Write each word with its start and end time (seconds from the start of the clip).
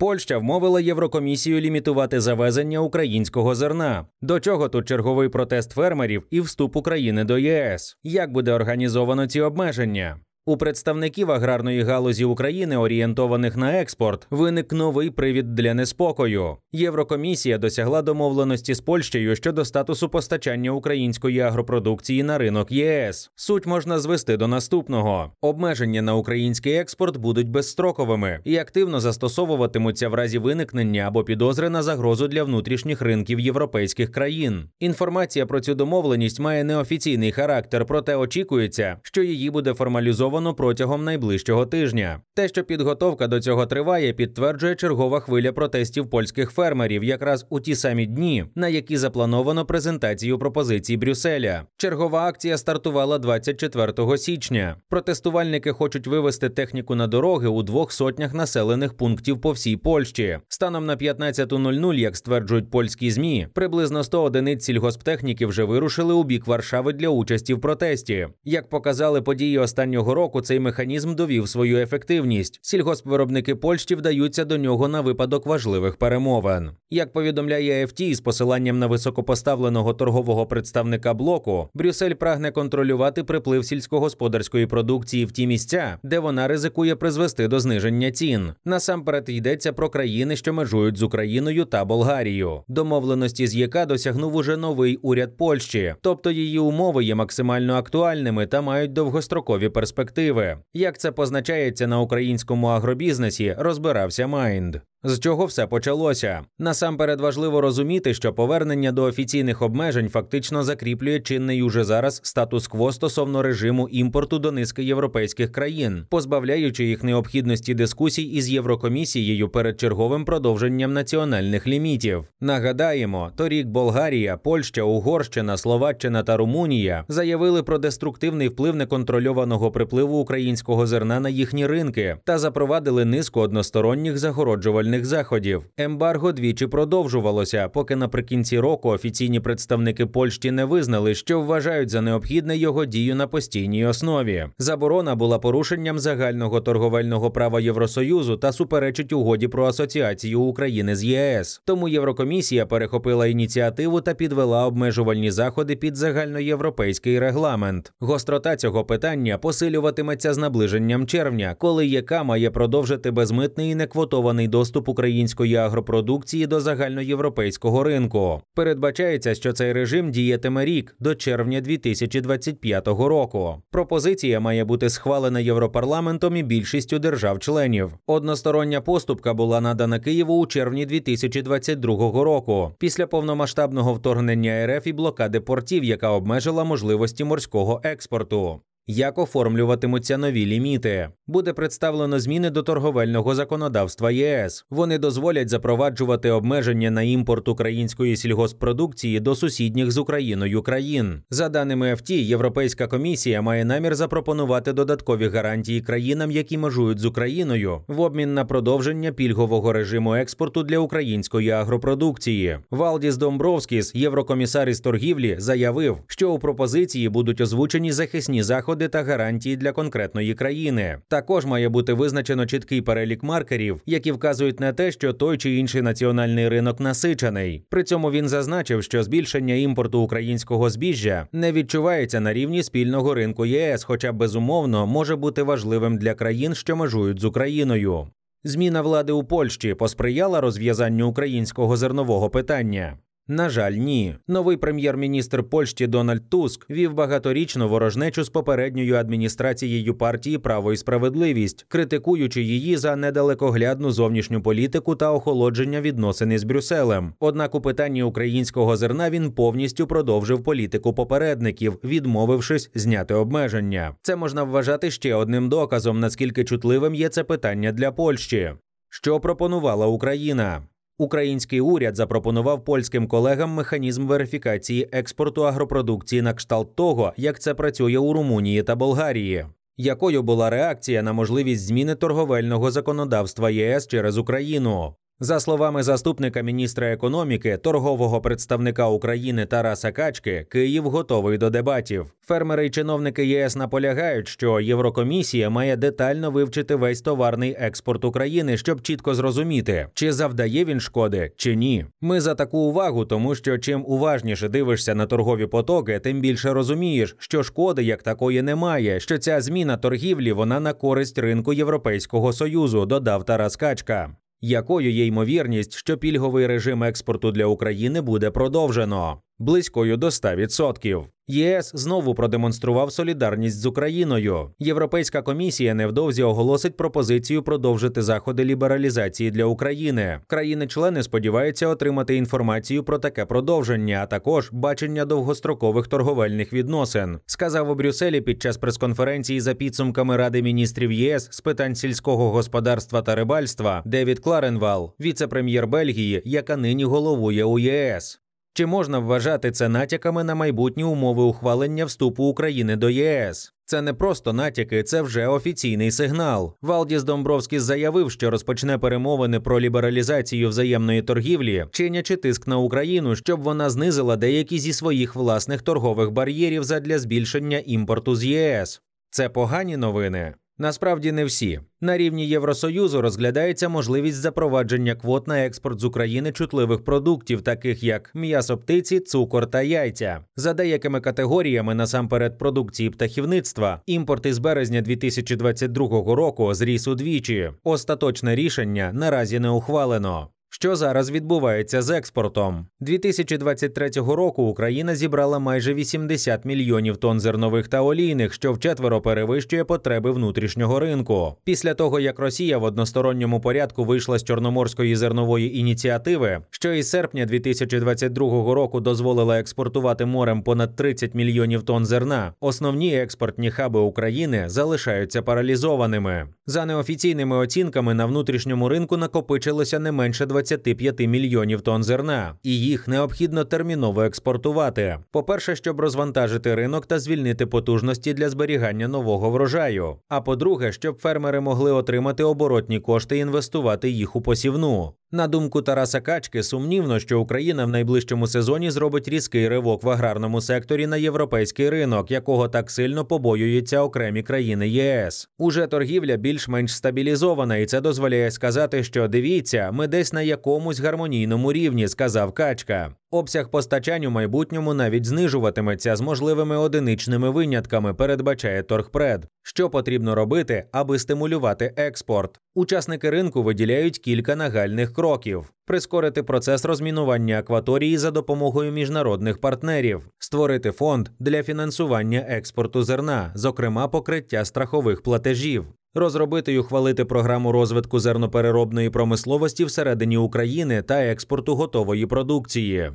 Польща 0.00 0.38
вмовила 0.38 0.80
Єврокомісію 0.80 1.60
лімітувати 1.60 2.20
завезення 2.20 2.78
українського 2.78 3.54
зерна. 3.54 4.06
До 4.22 4.40
чого 4.40 4.68
тут 4.68 4.88
черговий 4.88 5.28
протест 5.28 5.72
фермерів 5.72 6.26
і 6.30 6.40
вступ 6.40 6.76
України 6.76 7.24
до 7.24 7.38
ЄС? 7.38 7.96
Як 8.02 8.32
буде 8.32 8.52
організовано 8.52 9.26
ці 9.26 9.40
обмеження? 9.40 10.20
У 10.46 10.56
представників 10.56 11.30
аграрної 11.30 11.82
галузі 11.82 12.24
України, 12.24 12.76
орієнтованих 12.76 13.56
на 13.56 13.80
експорт, 13.80 14.26
виник 14.30 14.72
новий 14.72 15.10
привід 15.10 15.54
для 15.54 15.74
неспокою. 15.74 16.56
Єврокомісія 16.72 17.58
досягла 17.58 18.02
домовленості 18.02 18.74
з 18.74 18.80
Польщею 18.80 19.36
щодо 19.36 19.64
статусу 19.64 20.08
постачання 20.08 20.70
української 20.70 21.40
агропродукції 21.40 22.22
на 22.22 22.38
ринок 22.38 22.72
ЄС. 22.72 23.30
Суть 23.36 23.66
можна 23.66 23.98
звести 23.98 24.36
до 24.36 24.48
наступного: 24.48 25.32
обмеження 25.40 26.02
на 26.02 26.14
український 26.14 26.74
експорт 26.74 27.16
будуть 27.16 27.48
безстроковими 27.48 28.40
і 28.44 28.56
активно 28.56 29.00
застосовуватимуться 29.00 30.08
в 30.08 30.14
разі 30.14 30.38
виникнення 30.38 31.02
або 31.02 31.24
підозри 31.24 31.70
на 31.70 31.82
загрозу 31.82 32.28
для 32.28 32.44
внутрішніх 32.44 33.02
ринків 33.02 33.40
європейських 33.40 34.12
країн. 34.12 34.64
Інформація 34.78 35.46
про 35.46 35.60
цю 35.60 35.74
домовленість 35.74 36.40
має 36.40 36.64
неофіційний 36.64 37.32
характер, 37.32 37.84
проте 37.84 38.16
очікується, 38.16 38.96
що 39.02 39.22
її 39.22 39.50
буде 39.50 39.74
формалізовано 39.74 40.39
заплановано 40.40 40.54
протягом 40.54 41.04
найближчого 41.04 41.66
тижня. 41.66 42.20
Те, 42.34 42.48
що 42.48 42.64
підготовка 42.64 43.26
до 43.26 43.40
цього 43.40 43.66
триває, 43.66 44.12
підтверджує 44.12 44.74
чергова 44.74 45.20
хвиля 45.20 45.52
протестів 45.52 46.10
польських 46.10 46.50
фермерів, 46.50 47.04
якраз 47.04 47.46
у 47.50 47.60
ті 47.60 47.74
самі 47.74 48.06
дні, 48.06 48.44
на 48.54 48.68
які 48.68 48.96
заплановано 48.96 49.64
презентацію 49.64 50.38
пропозицій 50.38 50.96
Брюсселя. 50.96 51.66
Чергова 51.76 52.28
акція 52.28 52.58
стартувала 52.58 53.18
24 53.18 54.18
січня. 54.18 54.76
Протестувальники 54.88 55.72
хочуть 55.72 56.06
вивести 56.06 56.48
техніку 56.48 56.94
на 56.94 57.06
дороги 57.06 57.48
у 57.48 57.62
двох 57.62 57.92
сотнях 57.92 58.34
населених 58.34 58.96
пунктів 58.96 59.40
по 59.40 59.52
всій 59.52 59.76
Польщі. 59.76 60.38
Станом 60.48 60.86
на 60.86 60.96
15.00, 60.96 61.94
як 61.94 62.16
стверджують 62.16 62.70
польські 62.70 63.10
змі, 63.10 63.48
приблизно 63.54 64.04
100 64.04 64.22
одиниць 64.22 64.64
сільгосптехніки 64.64 65.46
вже 65.46 65.64
вирушили 65.64 66.14
у 66.14 66.24
бік 66.24 66.46
Варшави 66.46 66.92
для 66.92 67.08
участі 67.08 67.54
в 67.54 67.60
протесті. 67.60 68.28
Як 68.44 68.68
показали 68.68 69.22
події 69.22 69.58
останнього 69.58 70.14
року, 70.14 70.19
року 70.20 70.40
цей 70.40 70.60
механізм 70.60 71.14
довів 71.14 71.48
свою 71.48 71.78
ефективність. 71.78 72.58
Сільгоспвиробники 72.62 73.54
Польщі 73.54 73.94
вдаються 73.94 74.44
до 74.44 74.58
нього 74.58 74.88
на 74.88 75.00
випадок 75.00 75.46
важливих 75.46 75.96
перемовин. 75.96 76.70
Як 76.90 77.12
повідомляє 77.12 77.86
ФТ 77.86 78.14
з 78.14 78.20
посиланням 78.20 78.78
на 78.78 78.86
високопоставленого 78.86 79.94
торгового 79.94 80.46
представника 80.46 81.14
блоку, 81.14 81.68
Брюссель 81.74 82.14
прагне 82.14 82.50
контролювати 82.50 83.24
приплив 83.24 83.64
сільськогосподарської 83.64 84.66
продукції 84.66 85.24
в 85.24 85.32
ті 85.32 85.46
місця, 85.46 85.98
де 86.02 86.18
вона 86.18 86.48
ризикує 86.48 86.96
призвести 86.96 87.48
до 87.48 87.60
зниження 87.60 88.10
цін. 88.10 88.52
Насамперед 88.64 89.28
йдеться 89.28 89.72
про 89.72 89.88
країни, 89.88 90.36
що 90.36 90.52
межують 90.52 90.96
з 90.96 91.02
Україною 91.02 91.64
та 91.64 91.84
Болгарією. 91.84 92.62
Домовленості 92.68 93.46
з 93.46 93.54
ЄК 93.54 93.86
досягнув 93.86 94.36
уже 94.36 94.56
новий 94.56 94.96
уряд 94.96 95.36
Польщі, 95.36 95.94
тобто 96.00 96.30
її 96.30 96.58
умови 96.58 97.04
є 97.04 97.14
максимально 97.14 97.74
актуальними 97.74 98.46
та 98.46 98.60
мають 98.60 98.92
довгострокові 98.92 99.68
перспективи 99.68 100.09
перспективи. 100.10 100.58
Як 100.74 100.98
це 100.98 101.12
позначається 101.12 101.86
на 101.86 102.00
українському 102.00 102.66
агробізнесі, 102.66 103.54
розбирався 103.58 104.26
Майнд. 104.26 104.76
З 105.04 105.18
чого 105.18 105.46
все 105.46 105.66
почалося? 105.66 106.42
Насамперед 106.58 107.20
важливо 107.20 107.60
розуміти, 107.60 108.14
що 108.14 108.32
повернення 108.32 108.92
до 108.92 109.02
офіційних 109.02 109.62
обмежень 109.62 110.08
фактично 110.08 110.64
закріплює 110.64 111.20
чинний 111.20 111.62
уже 111.62 111.84
зараз 111.84 112.20
статус-кво 112.24 112.92
стосовно 112.92 113.42
режиму 113.42 113.88
імпорту 113.88 114.38
до 114.38 114.52
низки 114.52 114.84
європейських 114.84 115.52
країн, 115.52 116.06
позбавляючи 116.10 116.84
їх 116.84 117.02
необхідності 117.04 117.74
дискусій 117.74 118.22
із 118.22 118.50
Єврокомісією 118.50 119.48
перед 119.48 119.80
черговим 119.80 120.24
продовженням 120.24 120.92
національних 120.92 121.66
лімітів. 121.66 122.24
Нагадаємо, 122.40 123.30
торік 123.36 123.66
Болгарія, 123.66 124.36
Польща, 124.36 124.82
Угорщина, 124.82 125.56
Словаччина 125.56 126.22
та 126.22 126.36
Румунія 126.36 127.04
заявили 127.08 127.62
про 127.62 127.78
деструктивний 127.78 128.48
вплив 128.48 128.76
неконтрольованого 128.76 129.70
припливу 129.70 130.18
українського 130.18 130.86
зерна 130.86 131.20
на 131.20 131.28
їхні 131.28 131.66
ринки 131.66 132.16
та 132.24 132.38
запровадили 132.38 133.04
низку 133.04 133.40
односторонніх 133.40 134.18
загороджувальних 134.18 134.89
контрольних 134.90 135.06
заходів. 135.06 135.62
Ембарго 135.76 136.32
двічі 136.32 136.66
продовжувалося, 136.66 137.68
поки 137.68 137.96
наприкінці 137.96 138.58
року 138.58 138.88
офіційні 138.88 139.40
представники 139.40 140.06
Польщі 140.06 140.50
не 140.50 140.64
визнали, 140.64 141.14
що 141.14 141.40
вважають 141.40 141.90
за 141.90 142.00
необхідне 142.00 142.56
його 142.56 142.84
дію 142.84 143.14
на 143.14 143.26
постійній 143.26 143.86
основі. 143.86 144.46
Заборона 144.58 145.14
була 145.14 145.38
порушенням 145.38 145.98
загального 145.98 146.60
торговельного 146.60 147.30
права 147.30 147.60
Євросоюзу 147.60 148.36
та 148.36 148.52
суперечить 148.52 149.12
угоді 149.12 149.48
про 149.48 149.66
асоціацію 149.66 150.40
України 150.40 150.96
з 150.96 151.04
ЄС. 151.04 151.62
Тому 151.64 151.88
Єврокомісія 151.88 152.66
перехопила 152.66 153.26
ініціативу 153.26 154.00
та 154.00 154.14
підвела 154.14 154.66
обмежувальні 154.66 155.30
заходи 155.30 155.76
під 155.76 155.96
загальноєвропейський 155.96 157.18
регламент. 157.18 157.92
Гострота 158.00 158.56
цього 158.56 158.84
питання 158.84 159.38
посилюватиметься 159.38 160.34
з 160.34 160.38
наближенням 160.38 161.06
червня, 161.06 161.56
коли 161.58 161.86
ЄК 161.86 162.12
має 162.24 162.50
продовжити 162.50 163.10
безмитний 163.10 163.70
і 163.70 163.74
неквотований 163.74 164.48
доступ 164.48 164.79
доступ 164.80 164.88
української 164.88 165.56
агропродукції 165.56 166.46
до 166.46 166.60
загальноєвропейського 166.60 167.84
ринку. 167.84 168.42
Передбачається, 168.54 169.34
що 169.34 169.52
цей 169.52 169.72
режим 169.72 170.10
діятиме 170.10 170.64
рік 170.64 170.96
до 171.00 171.14
червня 171.14 171.60
2025 171.60 172.86
року. 172.88 173.62
Пропозиція 173.70 174.40
має 174.40 174.64
бути 174.64 174.90
схвалена 174.90 175.40
Європарламентом 175.40 176.36
і 176.36 176.42
більшістю 176.42 176.98
держав-членів. 176.98 177.90
Одностороння 178.06 178.80
поступка 178.80 179.34
була 179.34 179.60
надана 179.60 179.98
Києву 180.00 180.38
у 180.38 180.46
червні 180.46 180.86
2022 180.86 182.24
року, 182.24 182.72
після 182.78 183.06
повномасштабного 183.06 183.94
вторгнення 183.94 184.66
РФ 184.66 184.86
і 184.86 184.92
блокади 184.92 185.40
портів, 185.40 185.84
яка 185.84 186.10
обмежила 186.10 186.64
можливості 186.64 187.24
морського 187.24 187.80
експорту. 187.84 188.60
Як 188.86 189.18
оформлюватимуться 189.18 190.18
нові 190.18 190.46
ліміти? 190.46 191.08
Буде 191.26 191.52
представлено 191.52 192.20
зміни 192.20 192.50
до 192.50 192.62
торговельного 192.62 193.34
законодавства 193.34 194.10
ЄС. 194.10 194.66
Вони 194.70 194.98
дозволять 194.98 195.48
запроваджувати 195.48 196.30
обмеження 196.30 196.90
на 196.90 197.02
імпорт 197.02 197.48
української 197.48 198.16
сільгоспродукції 198.16 199.20
до 199.20 199.34
сусідніх 199.34 199.90
з 199.90 199.98
Україною 199.98 200.62
країн. 200.62 201.22
За 201.30 201.48
даними 201.48 201.96
ФТ, 201.96 202.10
Європейська 202.10 202.86
комісія 202.86 203.42
має 203.42 203.64
намір 203.64 203.94
запропонувати 203.94 204.72
додаткові 204.72 205.28
гарантії 205.28 205.80
країнам, 205.80 206.30
які 206.30 206.58
межують 206.58 206.98
з 206.98 207.04
Україною, 207.04 207.80
в 207.88 208.00
обмін 208.00 208.34
на 208.34 208.44
продовження 208.44 209.12
пільгового 209.12 209.72
режиму 209.72 210.14
експорту 210.14 210.62
для 210.62 210.78
української 210.78 211.50
агропродукції. 211.50 212.58
Валдіс 212.70 213.16
Домбровскіс, 213.16 213.94
єврокомісар 213.94 214.68
із 214.68 214.80
торгівлі, 214.80 215.36
заявив, 215.38 215.98
що 216.06 216.32
у 216.32 216.38
пропозиції 216.38 217.08
будуть 217.08 217.40
озвучені 217.40 217.92
захисні 217.92 218.42
заходи 218.42 218.79
заходи 218.80 218.88
та 218.88 219.02
гарантії 219.02 219.56
для 219.56 219.72
конкретної 219.72 220.34
країни. 220.34 220.98
Також 221.08 221.46
має 221.46 221.68
бути 221.68 221.92
визначено 221.92 222.46
чіткий 222.46 222.82
перелік 222.82 223.22
маркерів, 223.22 223.82
які 223.86 224.12
вказують 224.12 224.60
на 224.60 224.72
те, 224.72 224.92
що 224.92 225.12
той 225.12 225.38
чи 225.38 225.54
інший 225.54 225.82
національний 225.82 226.48
ринок 226.48 226.80
насичений. 226.80 227.64
При 227.68 227.84
цьому 227.84 228.10
він 228.10 228.28
зазначив, 228.28 228.82
що 228.82 229.02
збільшення 229.02 229.54
імпорту 229.54 230.00
українського 230.00 230.70
збіжжя 230.70 231.26
не 231.32 231.52
відчувається 231.52 232.20
на 232.20 232.32
рівні 232.32 232.62
спільного 232.62 233.14
ринку 233.14 233.46
ЄС, 233.46 233.84
хоча 233.84 234.12
безумовно 234.12 234.86
може 234.86 235.16
бути 235.16 235.42
важливим 235.42 235.98
для 235.98 236.14
країн, 236.14 236.54
що 236.54 236.76
межують 236.76 237.20
з 237.20 237.24
Україною. 237.24 238.06
Зміна 238.44 238.82
влади 238.82 239.12
у 239.12 239.24
Польщі 239.24 239.74
посприяла 239.74 240.40
розв'язанню 240.40 241.08
українського 241.08 241.76
зернового 241.76 242.30
питання. 242.30 242.98
На 243.30 243.48
жаль, 243.48 243.72
ні. 243.72 244.14
Новий 244.28 244.56
прем'єр-міністр 244.56 245.42
Польщі 245.42 245.86
Дональд 245.86 246.30
Туск 246.30 246.70
вів 246.70 246.94
багаторічну 246.94 247.68
ворожнечу 247.68 248.24
з 248.24 248.28
попередньою 248.28 248.94
адміністрацією 248.94 249.94
партії 249.94 250.38
Право 250.38 250.72
і 250.72 250.76
справедливість, 250.76 251.66
критикуючи 251.68 252.42
її 252.42 252.76
за 252.76 252.96
недалекоглядну 252.96 253.90
зовнішню 253.90 254.42
політику 254.42 254.96
та 254.96 255.12
охолодження 255.12 255.80
відносин 255.80 256.32
із 256.32 256.44
Брюсселем. 256.44 257.14
Однак 257.20 257.54
у 257.54 257.60
питанні 257.60 258.02
українського 258.02 258.76
зерна 258.76 259.10
він 259.10 259.32
повністю 259.32 259.86
продовжив 259.86 260.44
політику 260.44 260.94
попередників, 260.94 261.78
відмовившись 261.84 262.70
зняти 262.74 263.14
обмеження. 263.14 263.94
Це 264.02 264.16
можна 264.16 264.42
вважати 264.42 264.90
ще 264.90 265.14
одним 265.14 265.48
доказом, 265.48 266.00
наскільки 266.00 266.44
чутливим 266.44 266.94
є 266.94 267.08
це 267.08 267.24
питання 267.24 267.72
для 267.72 267.92
Польщі. 267.92 268.52
Що 268.88 269.20
пропонувала 269.20 269.86
Україна? 269.86 270.62
Український 271.00 271.60
уряд 271.60 271.96
запропонував 271.96 272.64
польським 272.64 273.08
колегам 273.08 273.50
механізм 273.50 274.06
верифікації 274.06 274.88
експорту 274.92 275.46
агропродукції 275.46 276.22
на 276.22 276.34
кшталт 276.34 276.76
того, 276.76 277.12
як 277.16 277.40
це 277.40 277.54
працює 277.54 277.98
у 277.98 278.12
Румунії 278.12 278.62
та 278.62 278.76
Болгарії. 278.76 279.46
Якою 279.76 280.22
була 280.22 280.50
реакція 280.50 281.02
на 281.02 281.12
можливість 281.12 281.66
зміни 281.66 281.94
торговельного 281.94 282.70
законодавства 282.70 283.50
ЄС 283.50 283.86
через 283.86 284.18
Україну? 284.18 284.94
За 285.22 285.40
словами 285.40 285.82
заступника 285.82 286.42
міністра 286.42 286.92
економіки, 286.92 287.56
торгового 287.56 288.20
представника 288.20 288.86
України 288.88 289.46
Тараса 289.46 289.92
Качки, 289.92 290.46
Київ 290.50 290.84
готовий 290.84 291.38
до 291.38 291.50
дебатів. 291.50 292.06
Фермери 292.22 292.66
й 292.66 292.70
чиновники 292.70 293.26
ЄС 293.26 293.56
наполягають, 293.56 294.28
що 294.28 294.60
Єврокомісія 294.60 295.50
має 295.50 295.76
детально 295.76 296.30
вивчити 296.30 296.74
весь 296.74 297.00
товарний 297.00 297.56
експорт 297.58 298.04
України, 298.04 298.56
щоб 298.56 298.82
чітко 298.82 299.14
зрозуміти, 299.14 299.86
чи 299.94 300.12
завдає 300.12 300.64
він 300.64 300.80
шкоди, 300.80 301.32
чи 301.36 301.54
ні. 301.54 301.86
Ми 302.00 302.20
за 302.20 302.34
таку 302.34 302.58
увагу, 302.58 303.04
тому 303.04 303.34
що 303.34 303.58
чим 303.58 303.84
уважніше 303.86 304.48
дивишся 304.48 304.94
на 304.94 305.06
торгові 305.06 305.46
потоки, 305.46 305.98
тим 305.98 306.20
більше 306.20 306.52
розумієш, 306.52 307.16
що 307.18 307.42
шкоди 307.42 307.82
як 307.82 308.02
такої 308.02 308.42
немає. 308.42 309.00
Що 309.00 309.18
ця 309.18 309.40
зміна 309.40 309.76
торгівлі 309.76 310.32
вона 310.32 310.60
на 310.60 310.72
користь 310.72 311.18
ринку 311.18 311.52
Європейського 311.52 312.32
союзу, 312.32 312.86
додав 312.86 313.24
Тарас 313.24 313.56
Качка 313.56 314.10
якою 314.40 314.90
є 314.90 315.06
ймовірність, 315.06 315.72
що 315.72 315.98
пільговий 315.98 316.46
режим 316.46 316.84
експорту 316.84 317.32
для 317.32 317.46
України 317.46 318.00
буде 318.00 318.30
продовжено 318.30 319.22
близькою 319.38 319.96
до 319.96 320.06
100%. 320.06 321.04
ЄС 321.30 321.72
знову 321.74 322.14
продемонстрував 322.14 322.92
солідарність 322.92 323.60
з 323.60 323.66
Україною. 323.66 324.50
Європейська 324.58 325.22
комісія 325.22 325.74
невдовзі 325.74 326.22
оголосить 326.22 326.76
пропозицію 326.76 327.42
продовжити 327.42 328.02
заходи 328.02 328.44
лібералізації 328.44 329.30
для 329.30 329.44
України. 329.44 330.20
Країни-члени 330.26 331.02
сподіваються 331.02 331.68
отримати 331.68 332.16
інформацію 332.16 332.84
про 332.84 332.98
таке 332.98 333.24
продовження, 333.24 334.00
а 334.02 334.06
також 334.06 334.48
бачення 334.52 335.04
довгострокових 335.04 335.86
торговельних 335.86 336.52
відносин. 336.52 337.18
Сказав 337.26 337.70
у 337.70 337.74
Брюсселі 337.74 338.20
під 338.20 338.42
час 338.42 338.56
прес-конференції 338.56 339.40
за 339.40 339.54
підсумками 339.54 340.16
Ради 340.16 340.42
міністрів 340.42 340.92
ЄС 340.92 341.28
з 341.30 341.40
питань 341.40 341.74
сільського 341.74 342.30
господарства 342.30 343.02
та 343.02 343.14
рибальства 343.14 343.82
Девід 343.84 344.20
Кларенвал, 344.20 344.92
віце-прем'єр 345.00 345.66
Бельгії, 345.66 346.22
яка 346.24 346.56
нині 346.56 346.84
головує 346.84 347.44
у 347.44 347.58
ЄС. 347.58 348.20
Чи 348.54 348.66
можна 348.66 348.98
вважати 348.98 349.50
це 349.50 349.68
натяками 349.68 350.24
на 350.24 350.34
майбутні 350.34 350.84
умови 350.84 351.22
ухвалення 351.22 351.84
вступу 351.84 352.24
України 352.24 352.76
до 352.76 352.90
ЄС? 352.90 353.52
Це 353.64 353.82
не 353.82 353.94
просто 353.94 354.32
натяки, 354.32 354.82
це 354.82 355.02
вже 355.02 355.26
офіційний 355.26 355.90
сигнал. 355.90 356.56
Валдіс 356.62 357.02
Домбровський 357.02 357.58
заявив, 357.58 358.10
що 358.10 358.30
розпочне 358.30 358.78
перемовини 358.78 359.40
про 359.40 359.60
лібералізацію 359.60 360.48
взаємної 360.48 361.02
торгівлі, 361.02 361.66
чинячи 361.70 362.16
тиск 362.16 362.46
на 362.46 362.58
Україну, 362.58 363.16
щоб 363.16 363.40
вона 363.40 363.70
знизила 363.70 364.16
деякі 364.16 364.58
зі 364.58 364.72
своїх 364.72 365.16
власних 365.16 365.62
торгових 365.62 366.10
бар'єрів 366.10 366.64
задля 366.64 366.98
збільшення 366.98 367.62
імпорту 367.66 368.16
з 368.16 368.24
ЄС. 368.24 368.82
Це 369.10 369.28
погані 369.28 369.76
новини. 369.76 370.34
Насправді 370.60 371.12
не 371.12 371.24
всі. 371.24 371.60
На 371.80 371.98
рівні 371.98 372.28
Євросоюзу 372.28 373.00
розглядається 373.00 373.68
можливість 373.68 374.16
запровадження 374.16 374.94
квот 374.94 375.28
на 375.28 375.44
експорт 375.46 375.80
з 375.80 375.84
України 375.84 376.32
чутливих 376.32 376.84
продуктів, 376.84 377.42
таких 377.42 377.82
як 377.82 378.10
м'ясо 378.14 378.58
птиці, 378.58 379.00
цукор 379.00 379.46
та 379.46 379.62
яйця. 379.62 380.20
За 380.36 380.54
деякими 380.54 381.00
категоріями, 381.00 381.74
насамперед 381.74 382.38
продукції 382.38 382.90
птахівництва, 382.90 383.80
імпорт 383.86 384.26
із 384.26 384.38
березня 384.38 384.80
2022 384.80 386.14
року 386.14 386.54
зріс 386.54 386.88
удвічі. 386.88 387.50
Остаточне 387.64 388.34
рішення 388.34 388.90
наразі 388.94 389.38
не 389.38 389.48
ухвалено. 389.48 390.28
Що 390.62 390.76
зараз 390.76 391.10
відбувається 391.10 391.82
з 391.82 391.90
експортом? 391.90 392.66
2023 392.80 393.90
року 393.96 394.42
Україна 394.42 394.94
зібрала 394.94 395.38
майже 395.38 395.74
80 395.74 396.44
мільйонів 396.44 396.96
тонн 396.96 397.20
зернових 397.20 397.68
та 397.68 397.82
олійних, 397.82 398.34
що 398.34 398.52
вчетверо 398.52 399.00
перевищує 399.00 399.64
потреби 399.64 400.10
внутрішнього 400.10 400.80
ринку. 400.80 401.36
Після 401.44 401.74
того 401.74 402.00
як 402.00 402.18
Росія 402.18 402.58
в 402.58 402.62
односторонньому 402.62 403.40
порядку 403.40 403.84
вийшла 403.84 404.18
з 404.18 404.24
Чорноморської 404.24 404.96
зернової 404.96 405.58
ініціативи, 405.58 406.40
що 406.50 406.72
із 406.72 406.90
серпня 406.90 407.26
2022 407.26 408.54
року 408.54 408.80
дозволила 408.80 409.38
експортувати 409.38 410.04
морем 410.04 410.42
понад 410.42 410.76
30 410.76 411.14
мільйонів 411.14 411.62
тонн 411.62 411.86
зерна, 411.86 412.32
основні 412.40 412.96
експортні 412.96 413.50
хаби 413.50 413.80
України 413.80 414.44
залишаються 414.46 415.22
паралізованими. 415.22 416.28
За 416.46 416.66
неофіційними 416.66 417.36
оцінками 417.36 417.94
на 417.94 418.06
внутрішньому 418.06 418.68
ринку 418.68 418.96
накопичилося 418.96 419.78
не 419.78 419.92
менше 419.92 420.26
20 420.26 420.49
25 420.50 421.00
мільйонів 421.00 421.60
тонн 421.60 421.82
зерна, 421.82 422.34
і 422.42 422.60
їх 422.60 422.88
необхідно 422.88 423.44
терміново 423.44 424.02
експортувати. 424.02 424.98
По-перше, 425.10 425.56
щоб 425.56 425.80
розвантажити 425.80 426.54
ринок 426.54 426.86
та 426.86 426.98
звільнити 426.98 427.46
потужності 427.46 428.14
для 428.14 428.28
зберігання 428.28 428.88
нового 428.88 429.30
врожаю. 429.30 429.96
А 430.08 430.20
по-друге, 430.20 430.72
щоб 430.72 430.98
фермери 430.98 431.40
могли 431.40 431.72
отримати 431.72 432.24
оборотні 432.24 432.80
кошти 432.80 433.16
і 433.16 433.20
інвестувати 433.20 433.90
їх 433.90 434.16
у 434.16 434.20
посівну. 434.20 434.92
На 435.12 435.28
думку 435.28 435.62
Тараса 435.62 436.00
Качки, 436.00 436.42
сумнівно, 436.42 436.98
що 436.98 437.20
Україна 437.20 437.64
в 437.64 437.68
найближчому 437.68 438.26
сезоні 438.26 438.70
зробить 438.70 439.08
різкий 439.08 439.48
ривок 439.48 439.82
в 439.82 439.90
аграрному 439.90 440.40
секторі 440.40 440.86
на 440.86 440.96
європейський 440.96 441.70
ринок, 441.70 442.10
якого 442.10 442.48
так 442.48 442.70
сильно 442.70 443.04
побоюються 443.04 443.82
окремі 443.82 444.22
країни 444.22 444.68
ЄС. 444.68 445.28
Уже 445.38 445.66
торгівля 445.66 446.16
більш-менш 446.16 446.74
стабілізована, 446.74 447.56
і 447.56 447.66
це 447.66 447.80
дозволяє 447.80 448.30
сказати, 448.30 448.84
що 448.84 449.08
дивіться, 449.08 449.70
ми 449.72 449.86
десь 449.86 450.12
на 450.12 450.22
якомусь 450.40 450.80
гармонійному 450.80 451.52
рівні, 451.52 451.88
сказав 451.88 452.32
Качка. 452.32 452.94
Обсяг 453.10 453.50
постачань 453.50 454.04
у 454.04 454.10
майбутньому 454.10 454.74
навіть 454.74 455.04
знижуватиметься 455.04 455.96
з 455.96 456.00
можливими 456.00 456.56
одиничними 456.56 457.30
винятками, 457.30 457.94
передбачає 457.94 458.62
торгпред. 458.62 459.26
Що 459.42 459.70
потрібно 459.70 460.14
робити, 460.14 460.64
аби 460.72 460.98
стимулювати 460.98 461.74
експорт? 461.76 462.40
Учасники 462.54 463.10
ринку 463.10 463.42
виділяють 463.42 463.98
кілька 463.98 464.36
нагальних 464.36 464.92
кроків: 464.92 465.52
прискорити 465.66 466.22
процес 466.22 466.64
розмінування 466.64 467.38
акваторії 467.38 467.98
за 467.98 468.10
допомогою 468.10 468.72
міжнародних 468.72 469.40
партнерів, 469.40 470.08
створити 470.18 470.70
фонд 470.70 471.08
для 471.18 471.42
фінансування 471.42 472.24
експорту 472.28 472.82
зерна, 472.82 473.32
зокрема 473.34 473.88
покриття 473.88 474.44
страхових 474.44 475.02
платежів. 475.02 475.64
Розробити 475.94 476.52
й 476.52 476.58
ухвалити 476.58 477.04
програму 477.04 477.52
розвитку 477.52 477.98
зернопереробної 477.98 478.90
промисловості 478.90 479.64
всередині 479.64 480.16
України 480.16 480.82
та 480.82 480.94
експорту 481.02 481.54
готової 481.54 482.06
продукції. 482.06 482.92